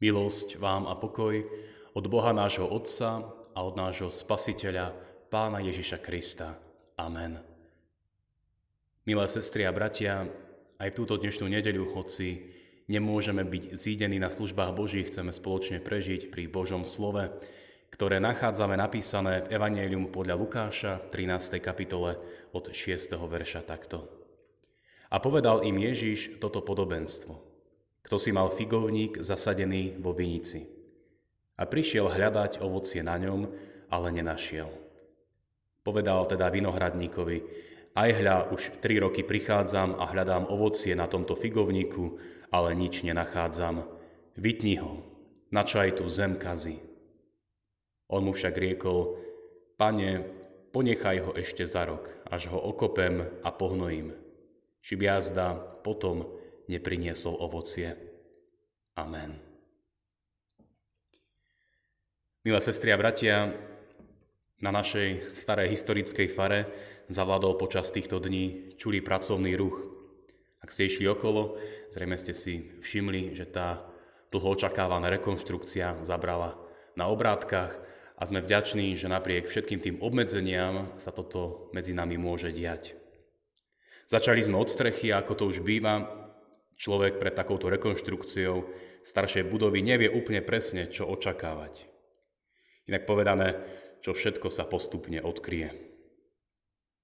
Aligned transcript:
Milosť 0.00 0.56
vám 0.56 0.88
a 0.88 0.96
pokoj 0.96 1.44
od 1.92 2.04
Boha 2.08 2.32
nášho 2.32 2.64
Otca 2.64 3.20
a 3.52 3.60
od 3.60 3.76
nášho 3.76 4.08
Spasiteľa, 4.08 4.96
Pána 5.28 5.60
Ježiša 5.60 6.00
Krista. 6.00 6.56
Amen. 6.96 7.36
Milé 9.04 9.26
sestry 9.28 9.68
a 9.68 9.76
bratia, 9.76 10.24
aj 10.80 10.88
v 10.88 10.96
túto 10.96 11.20
dnešnú 11.20 11.52
nedeľu, 11.52 11.92
hoci 11.92 12.48
nemôžeme 12.88 13.44
byť 13.44 13.76
zídení 13.76 14.16
na 14.16 14.32
službách 14.32 14.72
Božích, 14.72 15.12
chceme 15.12 15.36
spoločne 15.36 15.84
prežiť 15.84 16.32
pri 16.32 16.48
Božom 16.48 16.88
slove, 16.88 17.28
ktoré 17.92 18.24
nachádzame 18.24 18.80
napísané 18.80 19.44
v 19.44 19.52
Evangelium 19.52 20.08
podľa 20.08 20.40
Lukáša 20.40 20.92
v 21.12 21.28
13. 21.28 21.60
kapitole 21.60 22.16
od 22.56 22.72
6. 22.72 23.20
verša 23.20 23.68
takto. 23.68 24.08
A 25.12 25.20
povedal 25.20 25.60
im 25.60 25.76
Ježiš 25.76 26.40
toto 26.40 26.64
podobenstvo– 26.64 27.36
kto 28.02 28.16
si 28.16 28.30
mal 28.32 28.48
figovník 28.48 29.20
zasadený 29.20 30.00
vo 30.00 30.16
vinici. 30.16 30.64
A 31.60 31.68
prišiel 31.68 32.08
hľadať 32.08 32.64
ovocie 32.64 33.04
na 33.04 33.20
ňom, 33.20 33.46
ale 33.92 34.08
nenašiel. 34.14 34.70
Povedal 35.84 36.24
teda 36.28 36.48
vinohradníkovi, 36.48 37.38
aj 37.90 38.10
hľa, 38.22 38.36
už 38.54 38.78
tri 38.78 39.02
roky 39.02 39.26
prichádzam 39.26 39.98
a 39.98 40.06
hľadám 40.08 40.46
ovocie 40.46 40.94
na 40.94 41.10
tomto 41.10 41.34
figovníku, 41.34 42.16
ale 42.54 42.78
nič 42.78 43.02
nenachádzam. 43.02 43.82
Vytni 44.38 44.78
ho, 44.78 45.02
na 45.50 45.66
čo 45.66 45.82
aj 45.82 45.98
tu 45.98 46.06
zem 46.06 46.38
kazí. 46.38 46.78
On 48.10 48.22
mu 48.22 48.30
však 48.30 48.54
riekol, 48.54 49.18
pane, 49.74 50.22
ponechaj 50.70 51.18
ho 51.26 51.30
ešte 51.34 51.66
za 51.66 51.82
rok, 51.86 52.06
až 52.30 52.50
ho 52.54 52.58
okopem 52.62 53.26
a 53.42 53.50
pohnojím. 53.50 54.14
Či 54.80 54.96
jazda 54.96 55.58
potom 55.82 56.39
nepriniesol 56.70 57.34
ovocie. 57.34 57.98
Amen. 58.94 59.34
Milé 62.40 62.60
sestry 62.62 62.94
a 62.94 62.96
bratia, 62.96 63.52
na 64.60 64.70
našej 64.72 65.32
starej 65.32 65.72
historickej 65.72 66.28
fare 66.28 66.68
zavládol 67.08 67.56
počas 67.56 67.88
týchto 67.88 68.20
dní 68.20 68.76
čulý 68.76 69.00
pracovný 69.00 69.56
ruch. 69.56 69.80
Ak 70.60 70.68
ste 70.68 70.88
išli 70.88 71.08
okolo, 71.08 71.56
zrejme 71.88 72.16
ste 72.20 72.36
si 72.36 72.76
všimli, 72.84 73.32
že 73.32 73.48
tá 73.48 73.80
dlho 74.28 74.52
očakávaná 74.52 75.08
rekonštrukcia 75.16 76.04
zabrala 76.04 76.60
na 76.92 77.08
obrátkach 77.08 77.72
a 78.20 78.22
sme 78.28 78.44
vďační, 78.44 79.00
že 79.00 79.08
napriek 79.08 79.48
všetkým 79.48 79.80
tým 79.80 79.96
obmedzeniam 80.04 80.92
sa 81.00 81.08
toto 81.08 81.72
medzi 81.72 81.96
nami 81.96 82.20
môže 82.20 82.52
diať. 82.52 82.92
Začali 84.12 84.44
sme 84.44 84.60
od 84.60 84.68
strechy, 84.68 85.08
ako 85.08 85.32
to 85.32 85.44
už 85.48 85.64
býva, 85.64 86.19
Človek 86.80 87.20
pred 87.20 87.36
takouto 87.36 87.68
rekonštrukciou 87.68 88.64
staršej 89.04 89.44
budovy 89.52 89.84
nevie 89.84 90.08
úplne 90.08 90.40
presne, 90.40 90.88
čo 90.88 91.04
očakávať. 91.12 91.84
Inak 92.88 93.04
povedané, 93.04 93.60
čo 94.00 94.16
všetko 94.16 94.48
sa 94.48 94.64
postupne 94.64 95.20
odkrie. 95.20 95.76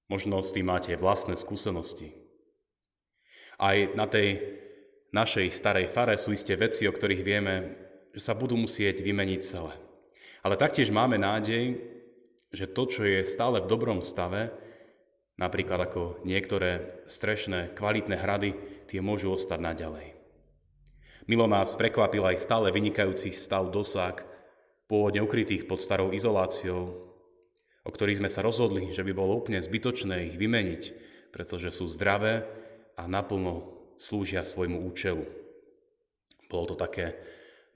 Možno 0.09 0.41
s 0.41 0.57
tým 0.57 0.73
máte 0.73 0.97
vlastné 0.97 1.37
skúsenosti. 1.37 2.17
Aj 3.61 3.77
na 3.93 4.09
tej 4.09 4.41
našej 5.13 5.53
starej 5.53 5.93
fare 5.93 6.17
sú 6.17 6.33
isté 6.33 6.57
veci, 6.57 6.89
o 6.89 6.97
ktorých 6.97 7.21
vieme, 7.21 7.55
že 8.17 8.25
sa 8.25 8.33
budú 8.33 8.57
musieť 8.57 9.05
vymeniť 9.05 9.41
celé. 9.45 9.77
Ale 10.41 10.57
taktiež 10.57 10.89
máme 10.89 11.21
nádej, 11.21 11.77
že 12.49 12.65
to, 12.65 12.89
čo 12.89 13.05
je 13.05 13.29
stále 13.29 13.61
v 13.61 13.69
dobrom 13.69 14.01
stave, 14.01 14.57
Napríklad 15.37 15.92
ako 15.92 16.25
niektoré 16.25 17.05
strešné, 17.05 17.77
kvalitné 17.77 18.17
hrady, 18.17 18.56
tie 18.89 19.05
môžu 19.05 19.37
ostať 19.37 19.61
naďalej. 19.61 20.17
Milo 21.28 21.44
nás 21.44 21.77
prekvapil 21.77 22.25
aj 22.25 22.41
stále 22.41 22.72
vynikajúci 22.72 23.37
stav 23.37 23.69
dosák, 23.69 24.25
pôvodne 24.88 25.21
ukrytých 25.21 25.69
pod 25.69 25.83
starou 25.83 26.15
izoláciou, 26.15 27.12
o 27.84 27.91
ktorých 27.91 28.25
sme 28.25 28.31
sa 28.33 28.41
rozhodli, 28.41 28.94
že 28.97 29.05
by 29.05 29.12
bolo 29.12 29.37
úplne 29.37 29.61
zbytočné 29.61 30.33
ich 30.33 30.37
vymeniť, 30.41 30.83
pretože 31.34 31.69
sú 31.75 31.84
zdravé 31.91 32.47
a 32.97 33.05
naplno 33.05 33.77
slúžia 34.00 34.41
svojmu 34.41 34.88
účelu. 34.88 35.27
Bolo 36.49 36.65
to 36.72 36.77
také 36.78 37.19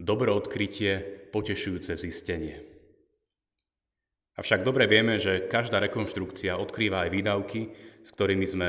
dobré 0.01 0.33
odkrytie, 0.33 1.29
potešujúce 1.29 1.93
zistenie. 1.99 2.80
Avšak 4.41 4.65
dobre 4.65 4.89
vieme, 4.89 5.21
že 5.21 5.45
každá 5.45 5.85
rekonštrukcia 5.85 6.57
odkrýva 6.57 7.05
aj 7.05 7.11
výdavky, 7.13 7.61
s 8.01 8.09
ktorými 8.17 8.47
sme 8.49 8.69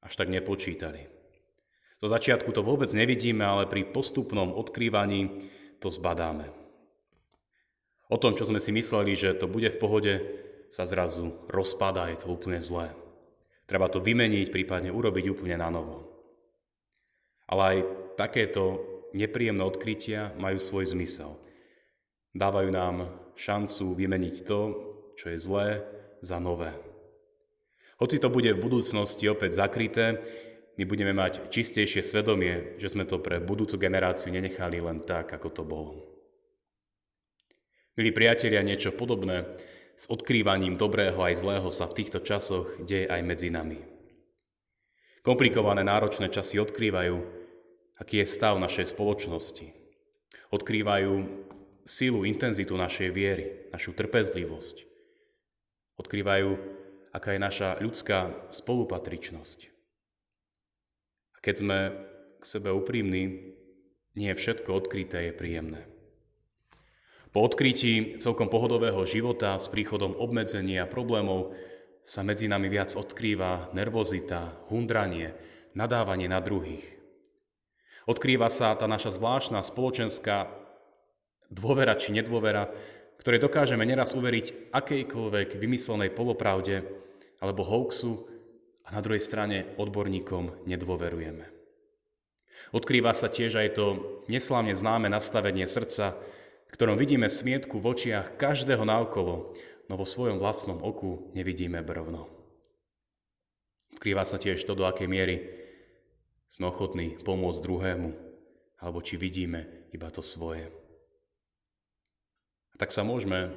až 0.00 0.12
tak 0.16 0.32
nepočítali. 0.32 1.12
Do 2.00 2.08
začiatku 2.08 2.48
to 2.56 2.64
vôbec 2.64 2.88
nevidíme, 2.96 3.44
ale 3.44 3.68
pri 3.68 3.84
postupnom 3.92 4.56
odkrývaní 4.56 5.44
to 5.76 5.92
zbadáme. 5.92 6.48
O 8.08 8.16
tom, 8.16 8.32
čo 8.32 8.48
sme 8.48 8.56
si 8.56 8.72
mysleli, 8.72 9.12
že 9.12 9.36
to 9.36 9.44
bude 9.44 9.68
v 9.68 9.80
pohode, 9.80 10.14
sa 10.72 10.88
zrazu 10.88 11.36
rozpadá, 11.52 12.08
je 12.08 12.24
to 12.24 12.32
úplne 12.32 12.56
zlé. 12.56 12.96
Treba 13.68 13.92
to 13.92 14.00
vymeniť, 14.00 14.48
prípadne 14.48 14.88
urobiť 14.88 15.24
úplne 15.28 15.60
na 15.60 15.68
novo. 15.68 16.08
Ale 17.44 17.60
aj 17.60 17.78
takéto 18.16 18.80
nepríjemné 19.12 19.60
odkrytia 19.60 20.32
majú 20.40 20.56
svoj 20.56 20.96
zmysel. 20.96 21.36
Dávajú 22.32 22.72
nám 22.72 23.21
šancu 23.36 23.96
vymeniť 23.96 24.36
to, 24.44 24.60
čo 25.16 25.32
je 25.32 25.38
zlé, 25.38 25.68
za 26.22 26.38
nové. 26.38 26.70
Hoci 27.98 28.18
to 28.18 28.30
bude 28.30 28.50
v 28.50 28.62
budúcnosti 28.62 29.26
opäť 29.30 29.58
zakryté, 29.58 30.18
my 30.80 30.88
budeme 30.88 31.12
mať 31.12 31.52
čistejšie 31.52 32.00
svedomie, 32.00 32.80
že 32.80 32.88
sme 32.88 33.04
to 33.04 33.20
pre 33.20 33.38
budúcu 33.38 33.76
generáciu 33.76 34.32
nenechali 34.32 34.80
len 34.80 35.04
tak, 35.04 35.28
ako 35.36 35.48
to 35.52 35.62
bolo. 35.62 35.92
Milí 37.92 38.08
priatelia, 38.08 38.64
niečo 38.64 38.96
podobné 38.96 39.44
s 40.00 40.08
odkrývaním 40.08 40.80
dobrého 40.80 41.20
aj 41.20 41.44
zlého 41.44 41.68
sa 41.68 41.84
v 41.84 41.96
týchto 42.00 42.24
časoch 42.24 42.80
deje 42.80 43.04
aj 43.04 43.20
medzi 43.20 43.52
nami. 43.52 43.84
Komplikované 45.20 45.84
náročné 45.84 46.32
časy 46.32 46.56
odkrývajú, 46.58 47.20
aký 48.00 48.24
je 48.24 48.26
stav 48.26 48.56
našej 48.56 48.96
spoločnosti. 48.96 49.70
Odkrývajú 50.50 51.12
sílu, 51.84 52.24
intenzitu 52.24 52.78
našej 52.78 53.10
viery, 53.10 53.44
našu 53.74 53.94
trpezlivosť. 53.94 54.86
Odkrývajú, 55.98 56.50
aká 57.12 57.36
je 57.36 57.40
naša 57.40 57.68
ľudská 57.82 58.50
spolupatričnosť. 58.50 59.58
A 61.36 61.38
keď 61.42 61.54
sme 61.58 61.78
k 62.40 62.44
sebe 62.44 62.74
úprimní, 62.74 63.54
nie 64.18 64.32
všetko 64.32 64.70
odkryté 64.72 65.30
je 65.30 65.32
príjemné. 65.32 65.82
Po 67.32 67.40
odkrytí 67.40 68.20
celkom 68.20 68.52
pohodového 68.52 69.08
života 69.08 69.56
s 69.56 69.72
príchodom 69.72 70.12
obmedzenia 70.20 70.84
a 70.84 70.90
problémov 70.90 71.56
sa 72.04 72.20
medzi 72.20 72.44
nami 72.44 72.68
viac 72.68 72.92
odkrýva 72.92 73.72
nervozita, 73.72 74.68
hundranie, 74.68 75.32
nadávanie 75.72 76.28
na 76.28 76.44
druhých. 76.44 76.84
Odkrýva 78.04 78.52
sa 78.52 78.74
tá 78.76 78.84
naša 78.84 79.16
zvláštna 79.16 79.64
spoločenská 79.64 80.61
dôvera 81.52 81.92
či 82.00 82.16
nedôvera, 82.16 82.72
ktoré 83.20 83.36
dokážeme 83.36 83.84
neraz 83.84 84.16
uveriť 84.16 84.72
akejkoľvek 84.72 85.60
vymyslenej 85.60 86.10
polopravde 86.16 86.82
alebo 87.38 87.62
hoaxu 87.62 88.26
a 88.82 88.88
na 88.90 89.00
druhej 89.04 89.22
strane 89.22 89.76
odborníkom 89.78 90.66
nedôverujeme. 90.66 91.46
Odkrýva 92.72 93.12
sa 93.12 93.28
tiež 93.28 93.60
aj 93.60 93.68
to 93.76 93.86
neslávne 94.26 94.72
známe 94.72 95.12
nastavenie 95.12 95.68
srdca, 95.68 96.16
ktorom 96.72 96.96
vidíme 96.96 97.28
smietku 97.28 97.76
v 97.78 97.88
očiach 97.92 98.40
každého 98.40 98.82
naokolo, 98.82 99.52
no 99.86 99.94
vo 99.94 100.06
svojom 100.08 100.40
vlastnom 100.40 100.80
oku 100.80 101.30
nevidíme 101.36 101.84
brvno. 101.84 102.26
Odkrýva 103.92 104.24
sa 104.24 104.40
tiež 104.40 104.64
to, 104.64 104.72
do 104.72 104.88
akej 104.88 105.06
miery 105.06 105.36
sme 106.48 106.72
ochotní 106.72 107.22
pomôcť 107.22 107.60
druhému, 107.60 108.10
alebo 108.82 108.98
či 109.04 109.14
vidíme 109.14 109.88
iba 109.94 110.08
to 110.10 110.24
svoje 110.24 110.81
tak 112.76 112.94
sa 112.94 113.04
môžeme 113.04 113.52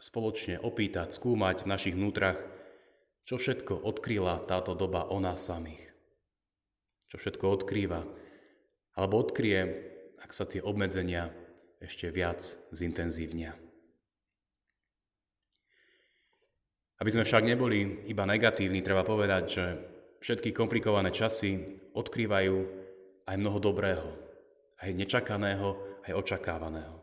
spoločne 0.00 0.60
opýtať, 0.60 1.12
skúmať 1.12 1.64
v 1.64 1.70
našich 1.70 1.94
vnútrach, 1.96 2.40
čo 3.28 3.36
všetko 3.36 3.84
odkryla 3.84 4.48
táto 4.48 4.72
doba 4.72 5.06
o 5.12 5.20
nás 5.20 5.44
samých. 5.44 5.92
Čo 7.12 7.20
všetko 7.20 7.44
odkrýva, 7.46 8.00
alebo 8.96 9.20
odkryje, 9.20 9.62
ak 10.20 10.30
sa 10.30 10.46
tie 10.46 10.62
obmedzenia 10.62 11.30
ešte 11.80 12.12
viac 12.12 12.40
zintenzívnia. 12.70 13.56
Aby 17.00 17.10
sme 17.16 17.24
však 17.24 17.48
neboli 17.48 18.04
iba 18.12 18.28
negatívni, 18.28 18.84
treba 18.84 19.00
povedať, 19.00 19.44
že 19.48 19.64
všetky 20.20 20.52
komplikované 20.52 21.08
časy 21.08 21.64
odkrývajú 21.96 22.56
aj 23.24 23.36
mnoho 23.40 23.56
dobrého, 23.56 24.08
aj 24.84 24.92
nečakaného, 24.92 26.02
aj 26.04 26.12
očakávaného. 26.12 26.99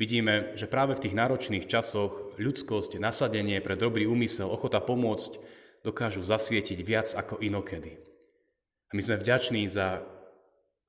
Vidíme, 0.00 0.56
že 0.56 0.64
práve 0.64 0.96
v 0.96 1.04
tých 1.04 1.12
náročných 1.12 1.68
časoch 1.68 2.32
ľudskosť, 2.40 2.96
nasadenie 2.96 3.60
pre 3.60 3.76
dobrý 3.76 4.08
úmysel, 4.08 4.48
ochota 4.48 4.80
pomôcť 4.80 5.36
dokážu 5.84 6.24
zasvietiť 6.24 6.80
viac 6.80 7.12
ako 7.12 7.36
inokedy. 7.44 8.00
A 8.88 8.96
my 8.96 9.02
sme 9.04 9.20
vďační 9.20 9.68
za 9.68 10.00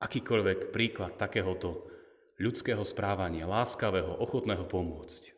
akýkoľvek 0.00 0.72
príklad 0.72 1.20
takéhoto 1.20 1.92
ľudského 2.40 2.80
správania, 2.88 3.44
láskavého, 3.44 4.16
ochotného 4.16 4.64
pomôcť. 4.64 5.36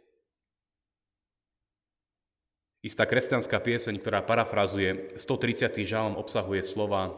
Istá 2.87 3.11
kresťanská 3.11 3.59
pieseň, 3.59 3.99
ktorá 3.99 4.23
parafrazuje 4.23 5.19
130. 5.19 5.83
žalm, 5.83 6.15
obsahuje 6.15 6.63
slova 6.63 7.11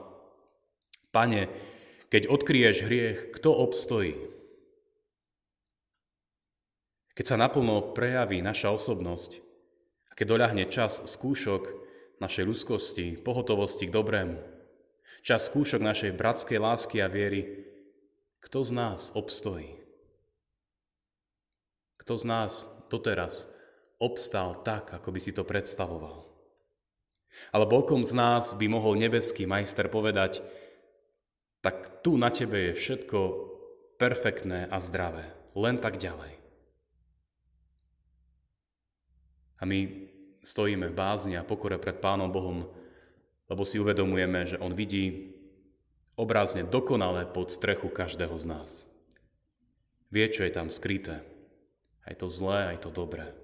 Pane, 1.13 1.53
keď 2.09 2.33
odkryješ 2.33 2.77
hriech, 2.89 3.19
kto 3.37 3.53
obstojí? 3.53 4.36
Keď 7.17 7.25
sa 7.25 7.41
naplno 7.41 7.97
prejaví 7.97 8.45
naša 8.45 8.77
osobnosť 8.77 9.41
a 10.09 10.13
keď 10.13 10.27
doľahne 10.37 10.65
čas 10.69 11.01
skúšok 11.01 11.73
našej 12.21 12.45
ľudskosti, 12.45 13.17
pohotovosti 13.17 13.89
k 13.89 13.95
dobrému, 13.97 14.37
čas 15.25 15.49
skúšok 15.49 15.81
našej 15.81 16.13
bratskej 16.13 16.61
lásky 16.61 17.01
a 17.01 17.09
viery, 17.09 17.65
kto 18.45 18.69
z 18.69 18.71
nás 18.77 19.17
obstojí? 19.17 19.81
Kto 21.97 22.21
z 22.21 22.25
nás 22.29 22.69
doteraz 22.93 23.49
obstál 23.97 24.61
tak, 24.61 24.93
ako 24.93 25.09
by 25.09 25.19
si 25.19 25.33
to 25.33 25.43
predstavoval? 25.43 26.29
Alebo 27.51 27.81
okom 27.81 28.05
z 28.05 28.13
nás 28.13 28.53
by 28.53 28.69
mohol 28.69 28.93
nebeský 28.93 29.49
majster 29.49 29.89
povedať, 29.89 30.45
tak 31.65 32.05
tu 32.05 32.21
na 32.21 32.29
tebe 32.29 32.71
je 32.71 32.73
všetko 32.77 33.19
perfektné 33.97 34.69
a 34.69 34.77
zdravé. 34.79 35.33
Len 35.57 35.81
tak 35.81 35.97
ďalej. 35.97 36.36
A 39.57 39.65
my 39.65 40.09
stojíme 40.45 40.93
v 40.93 40.99
bázni 40.99 41.35
a 41.35 41.47
pokore 41.47 41.81
pred 41.81 41.99
Pánom 41.99 42.31
Bohom, 42.31 42.69
lebo 43.51 43.63
si 43.65 43.81
uvedomujeme, 43.83 44.47
že 44.47 44.61
On 44.61 44.75
vidí 44.75 45.35
obrazne 46.17 46.65
dokonale 46.65 47.29
pod 47.29 47.53
strechu 47.53 47.93
každého 47.93 48.37
z 48.37 48.45
nás. 48.47 48.71
Vie, 50.09 50.27
čo 50.31 50.47
je 50.47 50.53
tam 50.55 50.73
skryté. 50.73 51.21
Aj 52.07 52.15
to 52.15 52.31
zlé, 52.31 52.75
aj 52.75 52.87
to 52.87 52.91
dobré. 52.95 53.35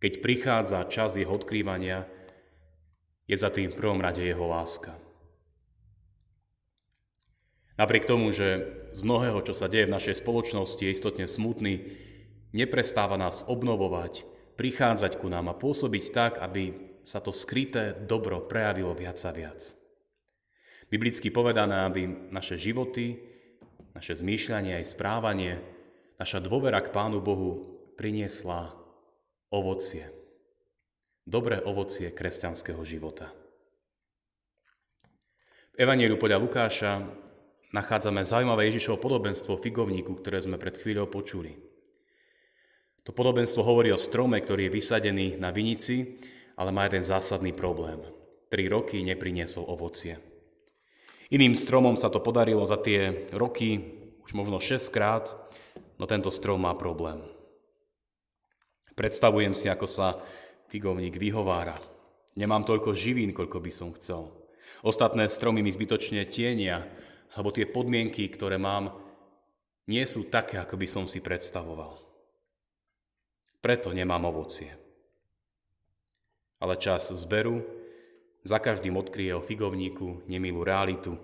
Keď 0.00 0.20
prichádza 0.20 0.88
čas 0.88 1.16
jeho 1.16 1.32
odkrývania, 1.32 2.08
je 3.24 3.36
za 3.36 3.48
tým 3.48 3.72
v 3.72 3.78
prvom 3.78 4.00
rade 4.00 4.20
jeho 4.20 4.44
láska. 4.44 4.96
Napriek 7.74 8.06
tomu, 8.06 8.30
že 8.30 8.70
z 8.94 9.00
mnohého, 9.02 9.42
čo 9.42 9.56
sa 9.56 9.66
deje 9.66 9.90
v 9.90 9.94
našej 9.96 10.22
spoločnosti, 10.22 10.78
je 10.78 10.94
istotne 10.94 11.26
smutný, 11.26 11.90
neprestáva 12.54 13.18
nás 13.18 13.42
obnovovať, 13.50 14.22
prichádzať 14.54 15.18
ku 15.18 15.26
nám 15.30 15.50
a 15.50 15.58
pôsobiť 15.58 16.04
tak, 16.14 16.32
aby 16.38 16.72
sa 17.04 17.20
to 17.20 17.30
skryté 17.30 17.92
dobro 18.08 18.42
prejavilo 18.48 18.96
viac 18.96 19.20
a 19.26 19.30
viac. 19.30 19.60
Biblicky 20.88 21.28
povedané, 21.28 21.84
aby 21.84 22.06
naše 22.32 22.56
životy, 22.56 23.18
naše 23.92 24.16
zmýšľanie 24.18 24.78
aj 24.80 24.94
správanie, 24.94 25.58
naša 26.16 26.40
dôvera 26.40 26.80
k 26.80 26.92
Pánu 26.94 27.18
Bohu 27.20 27.76
priniesla 27.98 28.72
ovocie. 29.50 30.06
Dobré 31.24 31.58
ovocie 31.62 32.12
kresťanského 32.12 32.80
života. 32.84 33.32
V 35.74 35.82
Evangeliu 35.82 36.14
podľa 36.20 36.38
Lukáša 36.38 36.92
nachádzame 37.74 38.22
zaujímavé 38.22 38.70
Ježišovo 38.70 39.02
podobenstvo 39.02 39.58
figovníku, 39.58 40.14
ktoré 40.22 40.38
sme 40.38 40.60
pred 40.60 40.78
chvíľou 40.78 41.10
počuli. 41.10 41.73
To 43.04 43.12
podobenstvo 43.12 43.60
hovorí 43.60 43.92
o 43.92 44.00
strome, 44.00 44.40
ktorý 44.40 44.68
je 44.68 44.76
vysadený 44.80 45.26
na 45.36 45.52
vinici, 45.52 46.16
ale 46.56 46.72
má 46.72 46.88
jeden 46.88 47.04
zásadný 47.04 47.52
problém. 47.52 48.00
Tri 48.48 48.64
roky 48.68 49.04
nepriniesol 49.04 49.68
ovocie. 49.68 50.16
Iným 51.28 51.52
stromom 51.52 52.00
sa 52.00 52.08
to 52.08 52.24
podarilo 52.24 52.64
za 52.64 52.80
tie 52.80 53.28
roky, 53.36 53.80
už 54.24 54.32
možno 54.32 54.56
6 54.56 54.88
krát, 54.88 55.28
no 56.00 56.08
tento 56.08 56.32
strom 56.32 56.64
má 56.64 56.72
problém. 56.72 57.20
Predstavujem 58.94 59.52
si, 59.52 59.66
ako 59.66 59.90
sa 59.90 60.16
figovník 60.70 61.18
vyhovára. 61.18 61.82
Nemám 62.38 62.62
toľko 62.62 62.94
živín, 62.94 63.34
koľko 63.34 63.58
by 63.58 63.72
som 63.74 63.90
chcel. 63.98 64.30
Ostatné 64.80 65.26
stromy 65.28 65.60
mi 65.60 65.74
zbytočne 65.74 66.24
tienia, 66.24 66.86
lebo 67.34 67.50
tie 67.50 67.66
podmienky, 67.66 68.30
ktoré 68.30 68.56
mám, 68.56 68.94
nie 69.90 70.06
sú 70.08 70.30
také, 70.30 70.56
ako 70.56 70.78
by 70.78 70.86
som 70.88 71.04
si 71.04 71.20
predstavoval. 71.20 72.03
Preto 73.64 73.96
nemám 73.96 74.28
ovocie. 74.28 74.76
Ale 76.60 76.76
čas 76.76 77.08
zberu 77.08 77.64
za 78.44 78.60
každým 78.60 78.92
odkryje 79.00 79.32
o 79.32 79.40
figovníku 79.40 80.28
nemilú 80.28 80.60
realitu, 80.60 81.16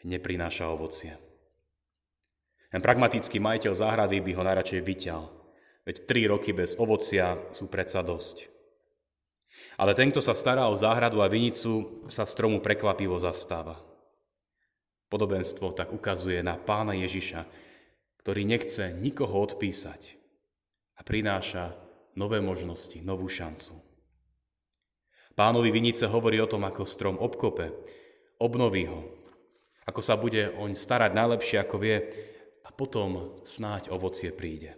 neprináša 0.00 0.72
ovocie. 0.72 1.12
Ten 2.72 2.80
pragmatický 2.80 3.36
majiteľ 3.36 3.72
záhrady 3.76 4.24
by 4.24 4.32
ho 4.32 4.42
najradšej 4.48 4.80
vyťal, 4.80 5.22
veď 5.84 5.96
tri 6.08 6.24
roky 6.24 6.56
bez 6.56 6.80
ovocia 6.80 7.36
sú 7.52 7.68
predsa 7.68 8.00
dosť. 8.00 8.48
Ale 9.76 9.92
ten, 9.92 10.08
kto 10.08 10.24
sa 10.24 10.32
stará 10.32 10.72
o 10.72 10.80
záhradu 10.80 11.20
a 11.20 11.28
vinicu, 11.28 12.00
sa 12.08 12.24
stromu 12.24 12.64
prekvapivo 12.64 13.20
zastáva. 13.20 13.76
Podobenstvo 15.12 15.76
tak 15.76 15.92
ukazuje 15.92 16.40
na 16.40 16.56
pána 16.56 16.96
Ježiša, 16.96 17.44
ktorý 18.24 18.48
nechce 18.48 18.88
nikoho 18.96 19.36
odpísať 19.44 20.13
a 20.94 21.00
prináša 21.02 21.74
nové 22.14 22.38
možnosti, 22.38 22.96
novú 23.02 23.26
šancu. 23.26 23.74
Pánovi 25.34 25.74
vinice 25.74 26.06
hovorí 26.06 26.38
o 26.38 26.46
tom, 26.46 26.62
ako 26.62 26.86
strom 26.86 27.18
obkope, 27.18 27.74
obnoví 28.38 28.86
ho, 28.86 29.02
ako 29.84 30.00
sa 30.00 30.14
bude 30.14 30.54
oň 30.54 30.78
starať 30.78 31.10
najlepšie, 31.10 31.58
ako 31.58 31.76
vie, 31.82 31.98
a 32.64 32.72
potom 32.72 33.42
snáď 33.44 33.92
ovocie 33.92 34.32
príde. 34.32 34.72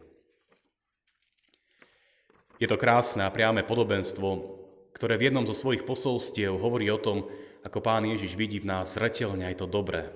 Je 2.57 2.67
to 2.67 2.81
krásne 2.81 3.23
a 3.23 3.31
priame 3.31 3.63
podobenstvo, 3.63 4.57
ktoré 4.97 5.21
v 5.21 5.29
jednom 5.29 5.45
zo 5.45 5.53
svojich 5.53 5.85
posolstiev 5.85 6.57
hovorí 6.57 6.89
o 6.89 6.97
tom, 6.97 7.29
ako 7.63 7.85
Pán 7.85 8.09
Ježiš 8.09 8.33
vidí 8.33 8.57
v 8.57 8.73
nás 8.73 8.97
zretelne 8.97 9.45
aj 9.45 9.61
to 9.61 9.67
dobré, 9.69 10.09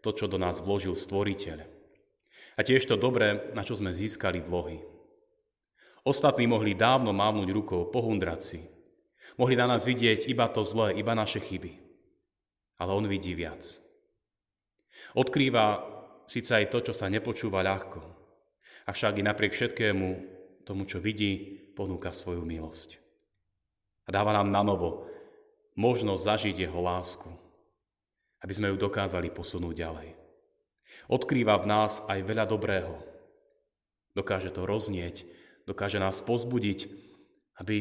to, 0.00 0.16
čo 0.16 0.24
do 0.24 0.40
nás 0.40 0.64
vložil 0.64 0.96
Stvoriteľ. 0.96 1.68
A 2.56 2.60
tiež 2.64 2.88
to 2.88 2.96
dobré, 2.96 3.52
na 3.52 3.60
čo 3.60 3.76
sme 3.76 3.92
získali 3.92 4.40
vlohy. 4.40 4.91
Ostatní 6.02 6.50
mohli 6.50 6.74
dávno 6.74 7.14
mávnuť 7.14 7.48
rukou, 7.54 7.86
pohundrať 7.90 8.58
Mohli 9.38 9.54
na 9.54 9.70
nás 9.70 9.86
vidieť 9.86 10.26
iba 10.26 10.50
to 10.50 10.66
zlé, 10.66 10.98
iba 10.98 11.14
naše 11.14 11.38
chyby. 11.38 11.78
Ale 12.82 12.90
on 12.92 13.06
vidí 13.06 13.32
viac. 13.38 13.78
Odkrýva 15.14 15.86
síce 16.26 16.52
aj 16.52 16.68
to, 16.74 16.90
čo 16.90 16.92
sa 16.92 17.06
nepočúva 17.06 17.62
ľahko, 17.62 18.02
avšak 18.90 19.22
i 19.22 19.26
napriek 19.26 19.54
všetkému 19.54 20.06
tomu, 20.66 20.84
čo 20.84 20.98
vidí, 20.98 21.62
ponúka 21.72 22.12
svoju 22.12 22.44
milosť. 22.44 22.98
A 24.04 24.08
dáva 24.10 24.34
nám 24.34 24.50
na 24.50 24.60
novo 24.66 25.06
možnosť 25.78 26.22
zažiť 26.26 26.56
jeho 26.68 26.80
lásku, 26.82 27.30
aby 28.42 28.52
sme 28.52 28.68
ju 28.74 28.76
dokázali 28.76 29.30
posunúť 29.32 29.74
ďalej. 29.78 30.08
Odkrýva 31.08 31.56
v 31.62 31.70
nás 31.70 32.04
aj 32.04 32.20
veľa 32.20 32.44
dobrého. 32.44 33.00
Dokáže 34.12 34.52
to 34.52 34.68
roznieť, 34.68 35.24
dokáže 35.68 36.02
nás 36.02 36.22
pozbudiť, 36.22 36.88
aby 37.62 37.76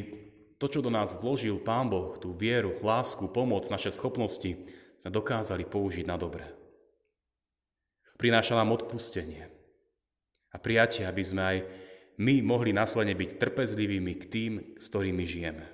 to, 0.61 0.69
čo 0.69 0.79
do 0.85 0.93
nás 0.93 1.17
vložil 1.17 1.57
Pán 1.57 1.89
Boh, 1.89 2.21
tú 2.21 2.37
vieru, 2.37 2.77
lásku, 2.85 3.25
pomoc, 3.33 3.65
naše 3.73 3.89
schopnosti, 3.89 4.53
sme 5.01 5.09
dokázali 5.09 5.65
použiť 5.65 6.05
na 6.05 6.21
dobré. 6.21 6.45
Prináša 8.21 8.53
nám 8.53 8.77
odpustenie 8.77 9.49
a 10.53 10.61
prijatie, 10.61 11.09
aby 11.09 11.23
sme 11.25 11.41
aj 11.41 11.57
my 12.21 12.45
mohli 12.45 12.69
následne 12.69 13.17
byť 13.17 13.41
trpezlivými 13.41 14.13
k 14.21 14.23
tým, 14.29 14.51
s 14.77 14.85
ktorými 14.93 15.25
žijeme. 15.25 15.65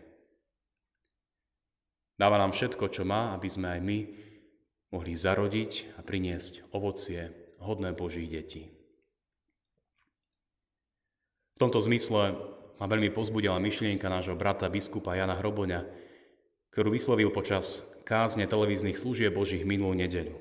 Dáva 2.15 2.39
nám 2.39 2.55
všetko, 2.55 2.87
čo 2.87 3.03
má, 3.03 3.35
aby 3.35 3.51
sme 3.51 3.67
aj 3.75 3.81
my 3.83 3.99
mohli 4.95 5.11
zarodiť 5.11 5.99
a 5.99 6.07
priniesť 6.07 6.71
ovocie 6.71 7.35
hodné 7.59 7.91
Božích 7.91 8.31
detí. 8.31 8.76
V 11.57 11.65
tomto 11.65 11.81
zmysle 11.81 12.37
ma 12.77 12.85
veľmi 12.85 13.09
pozbudila 13.09 13.57
myšlienka 13.57 14.05
nášho 14.05 14.37
brata 14.37 14.69
biskupa 14.69 15.17
Jana 15.17 15.33
Hroboňa, 15.33 15.81
ktorú 16.69 16.93
vyslovil 16.93 17.33
počas 17.33 17.81
kázne 18.05 18.45
televíznych 18.45 18.93
služieb 18.93 19.33
Božích 19.33 19.65
minulú 19.65 19.97
nedeľu. 19.97 20.37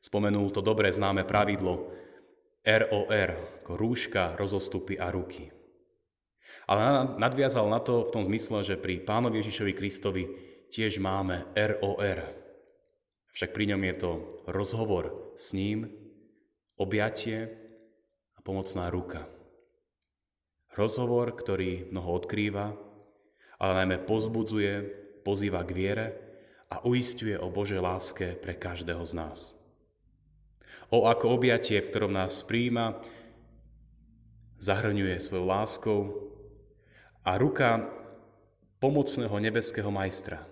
Spomenul 0.00 0.48
to 0.56 0.64
dobre 0.64 0.88
známe 0.88 1.28
pravidlo 1.28 1.92
ROR, 2.64 3.30
ako 3.60 3.72
rúška, 3.76 4.40
rozostupy 4.40 4.96
a 4.96 5.12
ruky. 5.12 5.52
Ale 6.64 7.20
nadviazal 7.20 7.68
na 7.68 7.76
to 7.76 8.08
v 8.08 8.12
tom 8.16 8.24
zmysle, 8.24 8.64
že 8.64 8.80
pri 8.80 9.04
pánovi 9.04 9.44
Ježišovi 9.44 9.72
Kristovi 9.76 10.24
tiež 10.72 10.96
máme 10.96 11.44
ROR. 11.52 12.24
Však 13.36 13.52
pri 13.52 13.76
ňom 13.76 13.84
je 13.84 13.94
to 14.00 14.10
rozhovor 14.48 15.36
s 15.36 15.52
ním, 15.52 15.92
objatie 16.80 17.52
a 18.32 18.40
pomocná 18.40 18.88
ruka. 18.88 19.28
Rozhovor, 20.74 21.30
ktorý 21.38 21.88
mnoho 21.94 22.18
odkrýva, 22.18 22.74
ale 23.62 23.72
najmä 23.82 24.02
pozbudzuje, 24.02 24.72
pozýva 25.22 25.62
k 25.62 25.70
viere 25.70 26.06
a 26.66 26.82
uistuje 26.82 27.38
o 27.38 27.46
Božej 27.48 27.78
láske 27.78 28.34
pre 28.34 28.58
každého 28.58 29.06
z 29.06 29.12
nás. 29.14 29.54
O 30.90 31.06
ako 31.06 31.38
objatie, 31.38 31.78
v 31.78 31.90
ktorom 31.94 32.10
nás 32.10 32.42
príjma, 32.42 32.98
zahrňuje 34.58 35.22
svojou 35.22 35.46
láskou 35.46 36.00
a 37.22 37.38
ruka 37.38 37.86
pomocného 38.82 39.32
nebeského 39.38 39.88
majstra. 39.94 40.42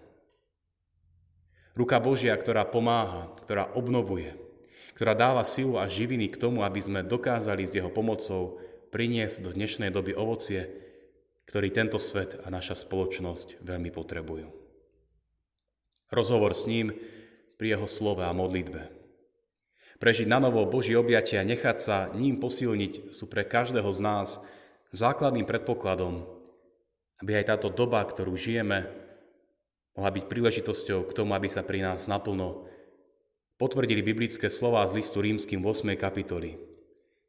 Ruka 1.75 1.99
Božia, 1.99 2.37
ktorá 2.38 2.62
pomáha, 2.69 3.33
ktorá 3.43 3.75
obnovuje, 3.75 4.37
ktorá 4.95 5.17
dáva 5.17 5.43
silu 5.43 5.81
a 5.81 5.88
živiny 5.88 6.31
k 6.31 6.38
tomu, 6.38 6.62
aby 6.62 6.79
sme 6.79 7.00
dokázali 7.02 7.64
s 7.64 7.75
jeho 7.75 7.88
pomocou 7.88 8.61
priniesť 8.93 9.41
do 9.41 9.51
dnešnej 9.57 9.89
doby 9.89 10.13
ovocie, 10.13 10.69
ktorý 11.49 11.73
tento 11.73 11.97
svet 11.97 12.37
a 12.45 12.53
naša 12.53 12.77
spoločnosť 12.77 13.65
veľmi 13.65 13.89
potrebujú. 13.89 14.53
Rozhovor 16.13 16.53
s 16.53 16.69
ním 16.69 16.93
pri 17.57 17.75
jeho 17.75 17.89
slove 17.89 18.21
a 18.21 18.37
modlitbe. 18.37 18.93
Prežiť 19.97 20.29
na 20.29 20.45
novo 20.45 20.69
Boží 20.69 20.93
objatia 20.93 21.41
a 21.41 21.49
nechať 21.49 21.77
sa 21.81 21.97
ním 22.13 22.37
posilniť 22.37 23.17
sú 23.17 23.25
pre 23.33 23.49
každého 23.49 23.89
z 23.97 24.01
nás 24.05 24.29
základným 24.93 25.49
predpokladom, 25.49 26.29
aby 27.25 27.41
aj 27.41 27.57
táto 27.57 27.73
doba, 27.73 28.05
ktorú 28.05 28.37
žijeme, 28.37 28.93
mohla 29.97 30.11
byť 30.13 30.25
príležitosťou 30.29 31.09
k 31.09 31.17
tomu, 31.17 31.33
aby 31.33 31.49
sa 31.49 31.65
pri 31.65 31.81
nás 31.81 32.11
naplno 32.11 32.69
potvrdili 33.57 34.03
biblické 34.03 34.51
slová 34.51 34.85
z 34.91 35.01
listu 35.01 35.23
rímským 35.23 35.63
8. 35.63 35.97
kapitoly, 35.97 36.59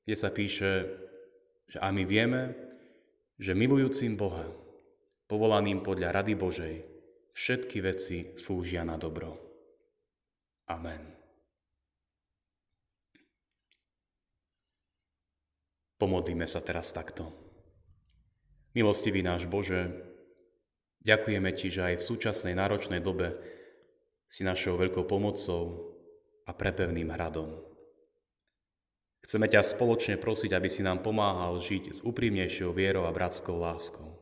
kde 0.04 0.16
sa 0.18 0.34
píše, 0.34 1.03
že 1.74 1.82
a 1.82 1.90
my 1.90 2.06
vieme, 2.06 2.54
že 3.42 3.58
milujúcim 3.58 4.14
Boha, 4.14 4.46
povolaným 5.26 5.82
podľa 5.82 6.22
rady 6.22 6.38
Božej, 6.38 6.76
všetky 7.34 7.82
veci 7.82 8.18
slúžia 8.38 8.86
na 8.86 8.94
dobro. 9.02 9.34
Amen. 10.70 11.02
Pomodlíme 15.98 16.46
sa 16.46 16.62
teraz 16.62 16.94
takto. 16.94 17.34
Milostivý 18.78 19.26
náš 19.26 19.50
Bože, 19.50 19.90
ďakujeme 21.02 21.50
Ti, 21.58 21.74
že 21.74 21.82
aj 21.90 21.96
v 21.98 22.06
súčasnej 22.06 22.54
náročnej 22.54 23.02
dobe 23.02 23.34
si 24.30 24.46
našou 24.46 24.78
veľkou 24.78 25.10
pomocou 25.10 25.90
a 26.46 26.54
prepevným 26.54 27.10
hradom. 27.10 27.73
Chceme 29.24 29.48
ťa 29.48 29.64
spoločne 29.64 30.20
prosiť, 30.20 30.52
aby 30.52 30.68
si 30.68 30.84
nám 30.84 31.00
pomáhal 31.00 31.56
žiť 31.64 31.84
s 31.96 32.00
úprimnejšou 32.04 32.76
vierou 32.76 33.08
a 33.08 33.16
bratskou 33.16 33.56
láskou. 33.56 34.20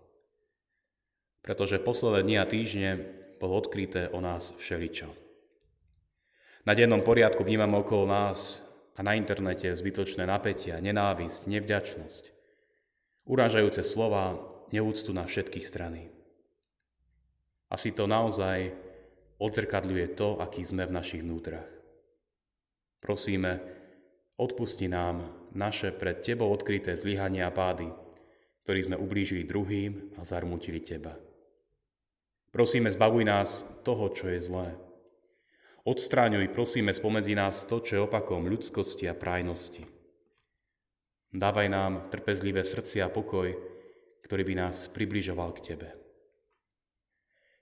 Pretože 1.41 1.81
posledné 1.81 2.21
dni 2.21 2.35
a 2.37 2.45
týždne 2.45 2.89
bolo 3.41 3.57
odkryté 3.57 4.13
o 4.13 4.21
nás 4.21 4.53
všeličo. 4.61 5.09
Na 6.69 6.77
dennom 6.77 7.01
poriadku 7.01 7.41
vnímame 7.41 7.81
okolo 7.81 8.05
nás 8.05 8.61
a 8.93 9.01
na 9.01 9.17
internete 9.17 9.73
zbytočné 9.73 10.29
napätia, 10.29 10.77
nenávisť, 10.77 11.49
nevďačnosť, 11.49 12.23
urážajúce 13.25 13.81
slova, 13.81 14.37
neúctu 14.69 15.09
na 15.17 15.25
všetkých 15.25 15.65
strany. 15.65 16.13
Asi 17.73 17.89
to 17.89 18.05
naozaj 18.05 18.69
odzrkadľuje 19.41 20.13
to, 20.13 20.37
aký 20.37 20.61
sme 20.61 20.85
v 20.85 20.93
našich 20.93 21.25
vnútrach. 21.25 21.65
Prosíme, 23.01 23.80
odpusti 24.37 24.87
nám 24.87 25.31
naše 25.51 25.91
pred 25.91 26.23
Tebou 26.23 26.51
odkryté 26.51 26.95
zlyhania 26.95 27.47
a 27.47 27.55
pády, 27.55 27.91
ktorý 28.63 28.79
sme 28.87 28.95
ublížili 28.95 29.43
druhým 29.43 30.15
a 30.15 30.23
zarmutili 30.23 30.79
Teba. 30.79 31.17
Prosíme, 32.51 32.91
zbavuj 32.91 33.23
nás 33.23 33.63
toho, 33.87 34.11
čo 34.11 34.27
je 34.27 34.39
zlé. 34.43 34.75
Odstráňuj, 35.87 36.51
prosíme, 36.53 36.93
spomedzi 36.93 37.33
nás 37.33 37.65
to, 37.65 37.81
čo 37.81 37.91
je 37.97 38.05
opakom 38.05 38.45
ľudskosti 38.45 39.09
a 39.09 39.17
prájnosti. 39.17 39.81
Dávaj 41.31 41.67
nám 41.71 41.93
trpezlivé 42.11 42.61
srdcia 42.67 43.07
a 43.07 43.13
pokoj, 43.13 43.55
ktorý 44.27 44.43
by 44.45 44.55
nás 44.67 44.91
približoval 44.91 45.55
k 45.57 45.73
Tebe. 45.73 45.89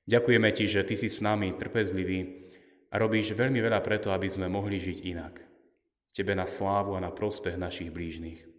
Ďakujeme 0.09 0.49
Ti, 0.49 0.65
že 0.65 0.81
Ty 0.81 0.95
si 0.97 1.05
s 1.05 1.21
nami 1.21 1.53
trpezlivý 1.53 2.49
a 2.89 2.97
robíš 2.97 3.38
veľmi 3.38 3.61
veľa 3.61 3.79
preto, 3.85 4.09
aby 4.09 4.25
sme 4.25 4.49
mohli 4.49 4.81
žiť 4.81 4.97
inak. 5.05 5.48
Tebe 6.13 6.33
na 6.35 6.49
slávu 6.49 6.97
a 6.97 7.03
na 7.03 7.13
prospech 7.13 7.55
našich 7.55 7.93
blížnych. 7.93 8.49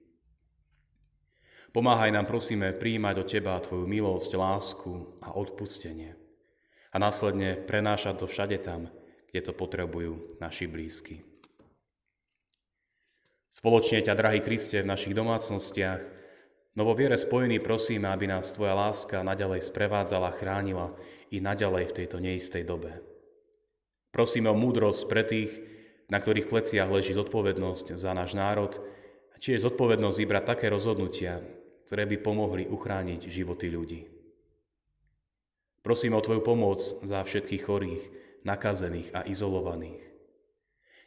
Pomáhaj 1.71 2.11
nám, 2.11 2.27
prosíme, 2.27 2.75
príjmať 2.75 3.15
do 3.15 3.25
Teba 3.27 3.55
Tvoju 3.63 3.87
milosť, 3.87 4.31
lásku 4.35 5.23
a 5.23 5.39
odpustenie. 5.39 6.19
A 6.91 6.97
následne 6.99 7.55
prenášať 7.55 8.19
to 8.19 8.27
všade 8.27 8.59
tam, 8.59 8.91
kde 9.31 9.41
to 9.47 9.53
potrebujú 9.55 10.43
naši 10.43 10.67
blízky. 10.67 11.23
Spoločne 13.51 14.03
ťa, 14.03 14.19
drahý 14.19 14.43
Kriste, 14.43 14.83
v 14.83 14.91
našich 14.91 15.15
domácnostiach, 15.15 16.03
no 16.75 16.83
vo 16.83 16.95
viere 16.99 17.15
spojení 17.15 17.63
prosíme, 17.63 18.11
aby 18.11 18.27
nás 18.27 18.51
Tvoja 18.51 18.75
láska 18.75 19.23
naďalej 19.23 19.71
sprevádzala, 19.71 20.35
chránila 20.39 20.95
i 21.31 21.39
naďalej 21.39 21.91
v 21.91 21.97
tejto 22.03 22.19
neistej 22.19 22.67
dobe. 22.67 22.99
Prosíme 24.11 24.51
o 24.51 24.59
múdrosť 24.59 25.03
pre 25.07 25.23
tých, 25.23 25.51
na 26.11 26.19
ktorých 26.19 26.51
pleciach 26.51 26.91
leží 26.91 27.15
zodpovednosť 27.15 27.95
za 27.95 28.11
náš 28.13 28.35
národ, 28.35 28.75
či 29.41 29.57
je 29.57 29.65
zodpovednosť 29.65 30.17
vybrať 30.21 30.45
také 30.45 30.67
rozhodnutia, 30.69 31.41
ktoré 31.89 32.05
by 32.05 32.17
pomohli 32.21 32.69
uchrániť 32.69 33.25
životy 33.25 33.73
ľudí. 33.73 34.01
Prosím 35.81 36.13
o 36.13 36.21
Tvoju 36.21 36.45
pomoc 36.45 36.79
za 36.85 37.25
všetkých 37.25 37.63
chorých, 37.65 38.05
nakazených 38.45 39.17
a 39.17 39.25
izolovaných. 39.25 40.05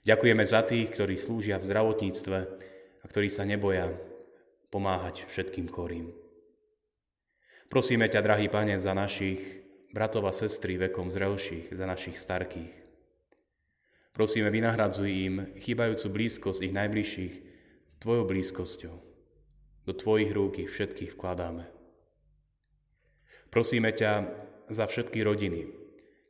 Ďakujeme 0.04 0.44
za 0.44 0.66
tých, 0.66 0.90
ktorí 0.90 1.16
slúžia 1.16 1.62
v 1.62 1.70
zdravotníctve 1.70 2.38
a 3.00 3.06
ktorí 3.06 3.30
sa 3.30 3.46
neboja 3.46 3.94
pomáhať 4.74 5.30
všetkým 5.30 5.70
chorým. 5.70 6.10
Prosíme 7.70 8.10
ťa, 8.10 8.26
drahý 8.26 8.50
Pane, 8.50 8.82
za 8.82 8.98
našich 8.98 9.40
bratov 9.94 10.26
a 10.26 10.34
sestry 10.34 10.82
vekom 10.82 11.14
zrelších, 11.14 11.70
za 11.70 11.86
našich 11.86 12.18
starkých. 12.18 12.83
Prosíme, 14.14 14.54
vynahradzuj 14.54 15.10
im 15.10 15.36
chýbajúcu 15.58 16.08
blízkosť 16.14 16.70
ich 16.70 16.74
najbližších 16.78 17.34
Tvojou 17.98 18.30
blízkosťou. 18.30 18.96
Do 19.90 19.94
Tvojich 19.98 20.30
rúk 20.30 20.62
ich 20.62 20.70
všetkých 20.70 21.18
vkladáme. 21.18 21.66
Prosíme 23.50 23.90
ťa 23.90 24.30
za 24.70 24.86
všetky 24.86 25.18
rodiny, 25.26 25.66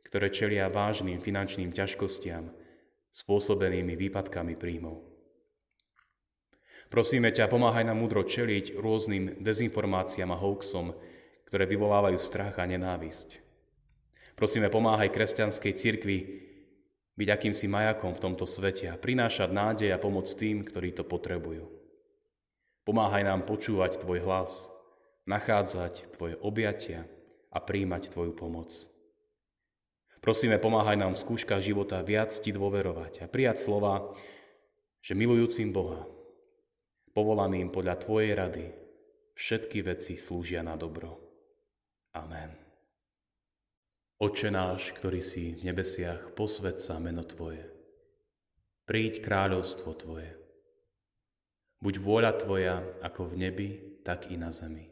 ktoré 0.08 0.32
čelia 0.32 0.72
vážnym 0.72 1.20
finančným 1.20 1.76
ťažkostiam 1.76 2.48
spôsobenými 3.12 4.00
výpadkami 4.00 4.56
príjmov. 4.56 5.04
Prosíme 6.88 7.36
ťa, 7.36 7.52
pomáhaj 7.52 7.84
nám 7.84 8.00
múdro 8.00 8.24
čeliť 8.24 8.80
rôznym 8.80 9.44
dezinformáciám 9.44 10.32
a 10.32 10.40
hoaxom, 10.40 10.96
ktoré 11.52 11.68
vyvolávajú 11.68 12.16
strach 12.16 12.56
a 12.56 12.64
nenávisť. 12.64 13.44
Prosíme, 14.40 14.72
pomáhaj 14.72 15.12
kresťanskej 15.12 15.72
cirkvi 15.76 16.18
byť 17.14 17.28
akýmsi 17.30 17.66
majakom 17.70 18.12
v 18.14 18.22
tomto 18.22 18.46
svete 18.46 18.90
a 18.90 18.98
prinášať 18.98 19.50
nádej 19.54 19.90
a 19.94 20.02
pomoc 20.02 20.26
tým, 20.26 20.66
ktorí 20.66 20.90
to 20.94 21.06
potrebujú. 21.06 21.70
Pomáhaj 22.84 23.24
nám 23.24 23.46
počúvať 23.48 24.02
Tvoj 24.02 24.26
hlas, 24.26 24.68
nachádzať 25.24 26.12
Tvoje 26.12 26.36
objatia 26.42 27.06
a 27.54 27.62
príjmať 27.62 28.12
Tvoju 28.12 28.34
pomoc. 28.34 28.68
Prosíme, 30.20 30.56
pomáhaj 30.56 30.96
nám 30.96 31.14
v 31.14 31.22
skúškach 31.22 31.60
života 31.60 32.00
viac 32.00 32.32
Ti 32.32 32.50
dôverovať 32.50 33.24
a 33.24 33.30
prijať 33.30 33.62
slova, 33.62 34.12
že 35.04 35.12
milujúcim 35.12 35.70
Boha, 35.70 36.04
povolaným 37.14 37.70
podľa 37.70 38.00
Tvojej 38.00 38.32
rady, 38.34 38.66
všetky 39.38 39.84
veci 39.86 40.18
slúžia 40.18 40.64
na 40.64 40.74
dobro. 40.74 41.20
Amen. 42.16 42.63
Oče 44.14 44.46
náš, 44.54 44.94
ktorý 44.94 45.18
si 45.18 45.58
v 45.58 45.66
nebesiach, 45.66 46.38
posved 46.38 46.78
sa 46.78 47.02
meno 47.02 47.26
Tvoje. 47.26 47.66
Príď 48.86 49.18
kráľovstvo 49.18 49.90
Tvoje. 49.98 50.38
Buď 51.82 51.94
vôľa 51.98 52.32
Tvoja 52.38 52.78
ako 53.02 53.34
v 53.34 53.42
nebi, 53.42 53.70
tak 54.06 54.30
i 54.30 54.38
na 54.38 54.54
zemi. 54.54 54.86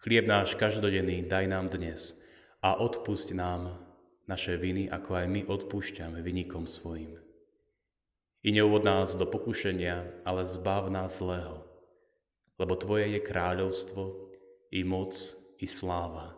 Chlieb 0.00 0.24
náš 0.24 0.56
každodenný 0.56 1.28
daj 1.28 1.44
nám 1.44 1.68
dnes 1.68 2.16
a 2.64 2.80
odpusť 2.80 3.36
nám 3.36 3.76
naše 4.24 4.56
viny, 4.56 4.88
ako 4.88 5.20
aj 5.20 5.26
my 5.28 5.40
odpúšťame 5.44 6.24
vynikom 6.24 6.64
svojim. 6.64 7.20
I 8.48 8.48
neuvod 8.48 8.80
nás 8.80 9.12
do 9.12 9.28
pokušenia, 9.28 10.24
ale 10.24 10.48
zbav 10.48 10.88
nás 10.88 11.20
zlého, 11.20 11.68
lebo 12.56 12.80
Tvoje 12.80 13.12
je 13.12 13.20
kráľovstvo, 13.20 14.32
i 14.72 14.80
moc, 14.88 15.12
i 15.60 15.68
sláva, 15.68 16.37